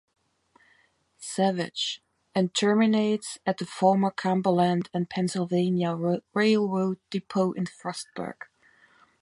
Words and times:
Savage, 1.19 2.01
and 2.33 2.55
terminates 2.55 3.37
at 3.45 3.59
the 3.59 3.67
former 3.67 4.09
Cumberland 4.09 4.89
and 4.95 5.07
Pennsylvania 5.07 5.95
Railroad 6.33 6.97
depot 7.11 7.51
in 7.51 7.65
Frostburg. 7.67 8.47